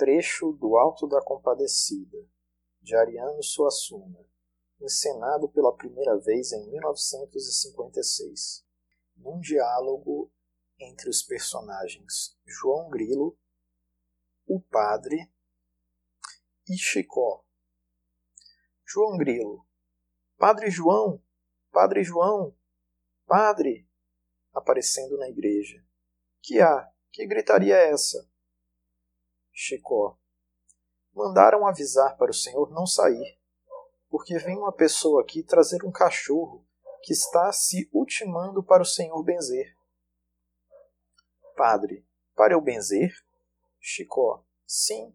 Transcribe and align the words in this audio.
Trecho 0.00 0.52
do 0.52 0.78
Alto 0.78 1.06
da 1.06 1.22
Compadecida, 1.22 2.16
de 2.80 2.96
Ariano 2.96 3.42
Suassuna, 3.42 4.26
encenado 4.80 5.46
pela 5.50 5.76
primeira 5.76 6.18
vez 6.20 6.52
em 6.52 6.70
1956, 6.70 8.64
num 9.16 9.38
diálogo 9.40 10.32
entre 10.78 11.10
os 11.10 11.22
personagens 11.22 12.34
João 12.46 12.88
Grilo, 12.88 13.38
o 14.46 14.58
padre 14.58 15.30
e 16.66 16.78
Chicó. 16.78 17.44
João 18.86 19.18
Grilo. 19.18 19.68
Padre 20.38 20.70
João! 20.70 21.22
Padre 21.70 22.02
João! 22.02 22.56
Padre! 23.26 23.86
Aparecendo 24.54 25.18
na 25.18 25.28
igreja. 25.28 25.84
Que 26.40 26.58
há? 26.58 26.90
Que 27.12 27.26
gritaria 27.26 27.76
é 27.76 27.90
essa? 27.90 28.29
Chicó. 29.62 30.18
Mandaram 31.12 31.66
avisar 31.66 32.16
para 32.16 32.30
o 32.30 32.34
senhor 32.34 32.70
não 32.70 32.86
sair, 32.86 33.38
porque 34.08 34.38
vem 34.38 34.56
uma 34.56 34.72
pessoa 34.72 35.20
aqui 35.20 35.42
trazer 35.42 35.84
um 35.84 35.92
cachorro 35.92 36.66
que 37.02 37.12
está 37.12 37.52
se 37.52 37.90
ultimando 37.92 38.62
para 38.64 38.82
o 38.82 38.86
senhor 38.86 39.22
benzer. 39.22 39.76
Padre, 41.54 42.08
para 42.34 42.54
eu 42.54 42.60
benzer? 42.62 43.12
Chicó, 43.78 44.42
sim. 44.66 45.14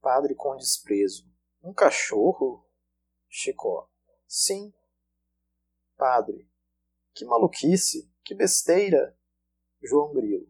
Padre 0.00 0.34
com 0.34 0.56
desprezo, 0.56 1.30
um 1.62 1.74
cachorro? 1.74 2.66
Chicó, 3.28 3.90
sim. 4.26 4.72
Padre, 5.98 6.50
que 7.12 7.26
maluquice, 7.26 8.10
que 8.24 8.34
besteira. 8.34 9.14
João 9.82 10.14
Grilo, 10.14 10.48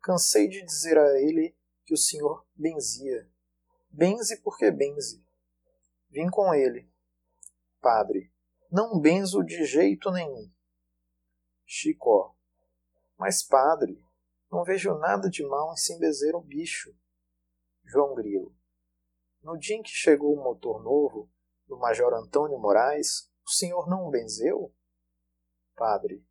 cansei 0.00 0.48
de 0.48 0.64
dizer 0.64 0.98
a 0.98 1.20
ele 1.20 1.55
que 1.86 1.94
o 1.94 1.96
senhor 1.96 2.46
benzia. 2.54 3.30
Benze 3.88 4.42
porque 4.42 4.70
benze. 4.70 5.24
Vim 6.10 6.28
com 6.28 6.52
ele. 6.52 6.92
Padre, 7.80 8.30
não 8.70 9.00
benzo 9.00 9.42
de 9.44 9.64
jeito 9.64 10.10
nenhum. 10.10 10.52
Chicó, 11.64 12.36
mas 13.16 13.42
padre, 13.42 14.04
não 14.50 14.64
vejo 14.64 14.94
nada 14.98 15.30
de 15.30 15.42
mal 15.46 15.72
em 15.72 15.76
se 15.76 15.98
benzer 15.98 16.34
o 16.34 16.42
bicho. 16.42 16.94
João 17.84 18.14
Grilo, 18.14 18.54
no 19.42 19.56
dia 19.56 19.76
em 19.76 19.82
que 19.82 19.90
chegou 19.90 20.34
o 20.34 20.42
motor 20.42 20.82
novo 20.82 21.30
do 21.66 21.78
Major 21.78 22.12
Antônio 22.14 22.58
Moraes, 22.58 23.30
o 23.44 23.50
senhor 23.50 23.88
não 23.88 24.06
o 24.06 24.10
benzeu? 24.10 24.74
Padre, 25.74 26.26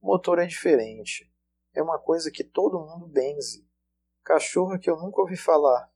o 0.00 0.06
motor 0.06 0.38
é 0.38 0.46
diferente. 0.46 1.32
É 1.74 1.82
uma 1.82 1.98
coisa 1.98 2.30
que 2.30 2.44
todo 2.44 2.80
mundo 2.80 3.08
benze. 3.08 3.67
Cachorro 4.28 4.78
que 4.78 4.90
eu 4.90 4.96
nunca 4.98 5.22
ouvi 5.22 5.38
falar. 5.38 5.90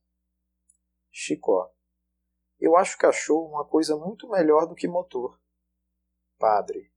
Chicó. 1.11 1.71
Eu 2.59 2.75
acho 2.79 2.97
cachorro 2.97 3.47
uma 3.47 3.69
coisa 3.69 3.95
muito 3.95 4.27
melhor 4.27 4.67
do 4.67 4.75
que 4.75 4.89
motor. 4.89 5.39
Padre. 6.39 6.91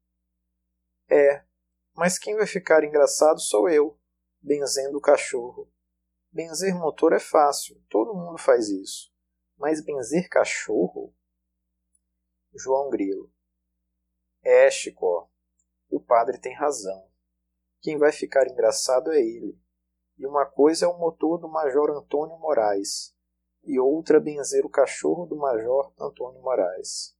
É, 1.09 1.45
mas 1.94 2.17
quem 2.17 2.38
vai 2.38 2.47
ficar 2.47 2.86
engraçado 2.86 3.41
sou 3.41 3.69
eu, 3.69 4.00
benzendo 4.41 4.97
o 4.97 5.02
cachorro. 5.02 5.69
Benzer 6.31 6.73
motor 6.73 7.11
é 7.11 7.19
fácil, 7.19 7.83
todo 7.89 8.16
mundo 8.16 8.38
faz 8.38 8.69
isso. 8.69 9.13
Mas 9.58 9.83
benzer 9.83 10.30
cachorro? 10.30 11.13
João 12.53 12.89
Grilo. 12.89 13.30
É, 14.41 14.72
Chicó. 14.72 15.30
O 15.89 16.00
padre 16.00 16.39
tem 16.39 16.53
razão. 16.53 17.11
Quem 17.81 17.97
vai 17.97 18.13
ficar 18.13 18.47
engraçado 18.47 19.11
é 19.11 19.19
ele 19.19 19.64
e 20.17 20.25
uma 20.25 20.45
coisa 20.45 20.85
é 20.85 20.88
o 20.88 20.97
motor 20.97 21.39
do 21.39 21.47
Major 21.47 21.89
Antônio 21.91 22.38
Moraes, 22.39 23.16
e 23.63 23.80
outra 23.80 24.19
benzer 24.19 24.66
o 24.66 24.69
cachorro 24.69 25.25
do 25.25 25.35
Major 25.35 25.94
Antônio 25.99 26.41
Moraes. 26.41 27.17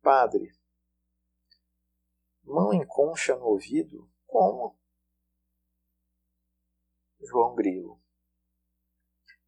Padre, 0.00 0.52
mão 2.44 2.72
em 2.72 2.86
concha 2.86 3.36
no 3.36 3.46
ouvido? 3.46 4.10
Como? 4.26 4.78
João 7.20 7.54
Grilo. 7.54 8.00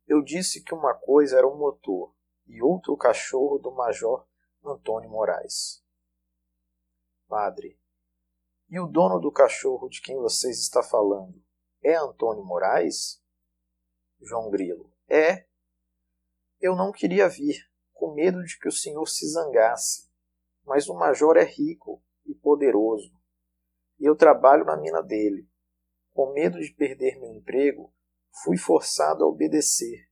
Eu 0.07 0.23
disse 0.23 0.63
que 0.63 0.75
uma 0.75 0.95
coisa 0.95 1.39
era 1.39 1.47
o 1.47 1.57
motor 1.57 2.15
e 2.47 2.63
outra 2.63 2.93
o 2.93 2.97
cachorro 2.97 3.59
do 3.59 3.73
Major 3.73 4.27
Antônio 4.63 5.11
Moraes. 5.11 5.83
Padre, 7.27 7.81
e 8.69 8.79
o 8.79 8.87
dono 8.87 9.19
do 9.19 9.33
cachorro 9.33 9.89
de 9.89 10.01
quem 10.01 10.17
vocês 10.17 10.59
está 10.59 10.83
falando? 10.83 11.43
É 11.85 11.97
Antônio 11.97 12.43
Moraes? 12.43 13.23
João 14.19 14.51
Grilo. 14.51 14.91
É. 15.07 15.47
Eu 16.59 16.75
não 16.75 16.91
queria 16.91 17.29
vir, 17.29 17.71
com 17.93 18.15
medo 18.15 18.43
de 18.43 18.59
que 18.59 18.67
o 18.67 18.73
senhor 18.73 19.07
se 19.07 19.29
zangasse. 19.29 20.11
Mas 20.65 20.89
o 20.89 20.95
major 20.95 21.37
é 21.37 21.45
rico 21.45 22.03
e 22.25 22.35
poderoso. 22.35 23.13
E 23.99 24.07
eu 24.07 24.17
trabalho 24.17 24.65
na 24.65 24.79
mina 24.79 25.03
dele. 25.03 25.47
Com 26.13 26.33
medo 26.33 26.59
de 26.59 26.73
perder 26.73 27.21
meu 27.21 27.35
emprego, 27.35 27.95
fui 28.43 28.57
forçado 28.57 29.23
a 29.23 29.29
obedecer. 29.29 30.09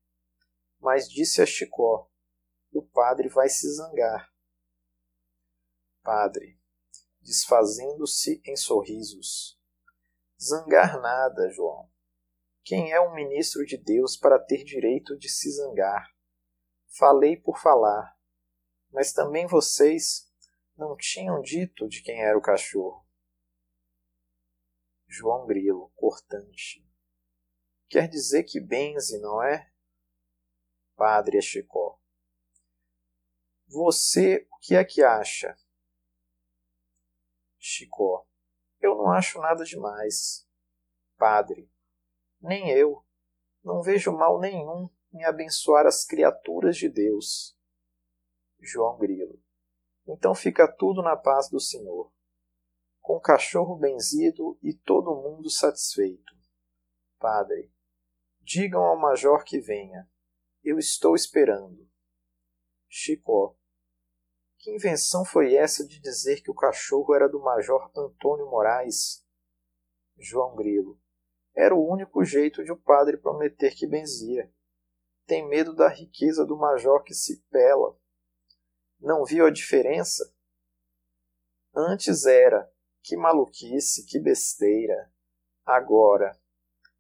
Mas 0.79 1.09
disse 1.09 1.41
a 1.41 1.47
Chicó: 1.47 2.11
O 2.71 2.83
padre 2.83 3.31
vai 3.31 3.49
se 3.49 3.67
zangar. 3.73 4.31
Padre, 6.03 6.61
desfazendo-se 7.23 8.43
em 8.45 8.57
sorrisos. 8.57 9.62
Zangar 10.43 11.01
nada, 11.01 11.49
João. 11.51 11.89
Quem 12.65 12.91
é 12.91 13.01
um 13.01 13.15
ministro 13.15 13.65
de 13.65 13.77
Deus 13.77 14.17
para 14.17 14.41
ter 14.41 14.65
direito 14.65 15.17
de 15.17 15.29
se 15.29 15.49
zangar? 15.53 16.05
Falei 16.99 17.37
por 17.37 17.61
falar, 17.61 18.19
mas 18.91 19.13
também 19.13 19.47
vocês 19.47 20.29
não 20.77 20.97
tinham 20.97 21.41
dito 21.41 21.89
de 21.89 22.03
quem 22.03 22.21
era 22.21 22.37
o 22.37 22.43
cachorro. 22.43 23.07
João 25.07 25.47
Grilo, 25.47 25.93
cortante. 25.95 26.85
Quer 27.89 28.09
dizer 28.09 28.43
que 28.43 28.59
benze, 28.59 29.21
não 29.21 29.41
é? 29.41 29.71
Padre 30.97 31.39
Echecó. 31.39 32.01
Você 33.69 34.49
o 34.51 34.59
que 34.59 34.75
é 34.75 34.85
que 34.85 35.05
acha? 35.05 35.57
Chicó. 37.61 38.27
Eu 38.83 38.97
não 38.97 39.13
acho 39.13 39.39
nada 39.41 39.65
demais. 39.65 40.47
Padre, 41.17 41.71
nem 42.41 42.69
eu. 42.71 43.07
Não 43.63 43.81
vejo 43.81 44.11
mal 44.11 44.41
nenhum 44.41 44.91
em 45.15 45.25
abençoar 45.25 45.87
as 45.87 46.05
criaturas 46.05 46.77
de 46.77 46.89
Deus. 46.89 47.57
João 48.61 48.99
Grilo. 48.99 49.41
Então 50.07 50.35
fica 50.35 50.67
tudo 50.67 51.01
na 51.01 51.17
paz 51.17 51.49
do 51.49 51.61
Senhor. 51.61 52.13
Com 53.01 53.15
o 53.15 53.21
cachorro 53.21 53.77
benzido 53.77 54.59
e 54.61 54.75
todo 54.75 55.15
mundo 55.15 55.49
satisfeito. 55.49 56.33
Padre, 57.19 57.73
digam 58.41 58.83
ao 58.83 58.99
major 58.99 59.45
que 59.45 59.61
venha. 59.61 60.11
Eu 60.63 60.77
estou 60.77 61.15
esperando. 61.15 61.89
Chicó. 62.89 63.57
Que 64.63 64.71
invenção 64.71 65.25
foi 65.25 65.57
essa 65.57 65.85
de 65.85 65.99
dizer 65.99 66.41
que 66.41 66.49
o 66.49 66.55
cachorro 66.55 67.17
era 67.17 67.29
do 67.29 67.41
Major 67.41 67.91
Antônio 67.97 68.49
Moraes? 68.49 69.27
João 70.17 70.55
Grilo. 70.55 71.01
Era 71.53 71.75
o 71.75 71.85
único 71.85 72.25
jeito 72.25 72.63
de 72.63 72.71
o 72.71 72.77
padre 72.77 73.17
prometer 73.17 73.75
que 73.75 73.89
benzia. 73.89 74.49
Tem 75.27 75.49
medo 75.49 75.75
da 75.75 75.89
riqueza 75.89 76.47
do 76.47 76.57
major 76.57 77.03
que 77.03 77.13
se 77.13 77.43
pela. 77.51 77.99
Não 79.01 79.25
viu 79.25 79.47
a 79.47 79.51
diferença? 79.51 80.33
Antes 81.75 82.25
era 82.25 82.73
que 83.03 83.17
maluquice, 83.17 84.07
que 84.07 84.21
besteira. 84.21 85.13
Agora, 85.65 86.41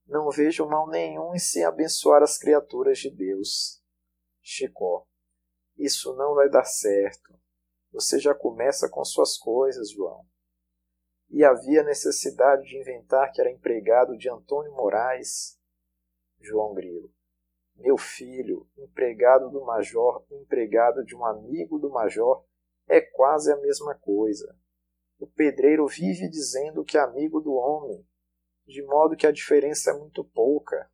não 0.04 0.28
vejo 0.30 0.66
mal 0.66 0.88
nenhum 0.88 1.32
em 1.32 1.38
se 1.38 1.62
abençoar 1.62 2.24
as 2.24 2.36
criaturas 2.36 2.98
de 2.98 3.08
Deus. 3.08 3.80
Chicó. 4.40 5.06
Isso 5.76 6.12
não 6.16 6.34
vai 6.34 6.50
dar 6.50 6.64
certo. 6.64 7.40
Você 7.92 8.18
já 8.18 8.34
começa 8.34 8.88
com 8.88 9.04
suas 9.04 9.36
coisas, 9.36 9.90
João. 9.90 10.26
E 11.28 11.44
havia 11.44 11.82
necessidade 11.82 12.62
de 12.64 12.78
inventar 12.78 13.30
que 13.32 13.40
era 13.40 13.50
empregado 13.50 14.16
de 14.16 14.30
Antônio 14.30 14.72
Moraes. 14.72 15.58
João 16.40 16.74
Grilo. 16.74 17.12
Meu 17.76 17.98
filho, 17.98 18.68
empregado 18.76 19.50
do 19.50 19.64
major, 19.64 20.24
empregado 20.30 21.04
de 21.04 21.14
um 21.14 21.24
amigo 21.24 21.78
do 21.78 21.90
major, 21.90 22.44
é 22.88 23.00
quase 23.00 23.52
a 23.52 23.56
mesma 23.56 23.94
coisa. 23.94 24.56
O 25.18 25.26
pedreiro 25.26 25.86
vive 25.86 26.28
dizendo 26.28 26.84
que 26.84 26.96
é 26.96 27.00
amigo 27.00 27.40
do 27.40 27.52
homem, 27.52 28.06
de 28.66 28.82
modo 28.84 29.16
que 29.16 29.26
a 29.26 29.32
diferença 29.32 29.90
é 29.90 29.98
muito 29.98 30.24
pouca. 30.24 30.90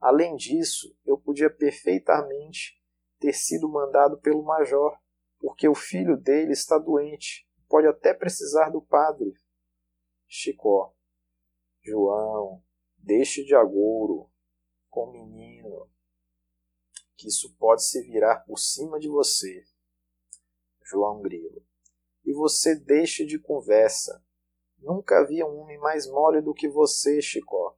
Além 0.00 0.36
disso, 0.36 0.94
eu 1.04 1.18
podia 1.18 1.50
perfeitamente 1.50 2.80
ter 3.18 3.32
sido 3.32 3.68
mandado 3.68 4.20
pelo 4.20 4.44
major 4.44 4.96
porque 5.40 5.68
o 5.68 5.74
filho 5.74 6.16
dele 6.16 6.52
está 6.52 6.78
doente, 6.78 7.48
pode 7.68 7.86
até 7.86 8.12
precisar 8.12 8.70
do 8.70 8.82
padre. 8.82 9.32
Chicó. 10.26 10.94
João, 11.82 12.62
deixe 12.96 13.44
de 13.44 13.54
agouro. 13.54 14.30
com 14.90 15.04
o 15.04 15.12
menino, 15.12 15.88
que 17.14 17.28
isso 17.28 17.54
pode 17.56 17.84
se 17.84 18.02
virar 18.02 18.44
por 18.46 18.58
cima 18.58 18.98
de 18.98 19.08
você. 19.08 19.64
João 20.82 21.20
Grilo. 21.20 21.64
E 22.24 22.32
você 22.32 22.74
deixe 22.74 23.24
de 23.24 23.38
conversa. 23.38 24.24
Nunca 24.78 25.24
vi 25.26 25.44
um 25.44 25.58
homem 25.58 25.78
mais 25.78 26.06
mole 26.06 26.40
do 26.40 26.54
que 26.54 26.68
você, 26.68 27.20
Chicó. 27.20 27.76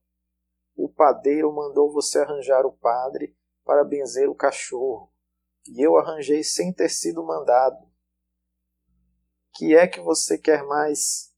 O 0.77 0.89
padeiro 0.89 1.53
mandou 1.53 1.93
você 1.93 2.21
arranjar 2.21 2.65
o 2.65 2.73
padre 2.73 3.37
para 3.65 3.85
benzer 3.85 4.29
o 4.29 4.35
cachorro, 4.35 5.13
e 5.67 5.85
eu 5.85 5.97
arranjei 5.97 6.43
sem 6.43 6.73
ter 6.73 6.89
sido 6.89 7.25
mandado. 7.25 7.89
Que 9.55 9.75
é 9.77 9.87
que 9.87 10.01
você 10.01 10.39
quer 10.39 10.65
mais? 10.65 11.30